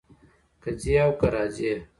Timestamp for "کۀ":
0.61-0.71, 1.19-1.27